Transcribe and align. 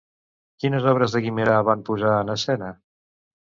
Quines 0.63 0.87
obres 0.93 1.13
de 1.17 1.21
Guimerà 1.27 1.59
van 1.69 1.87
posar 1.93 2.17
en 2.25 2.37
escena? 2.39 2.75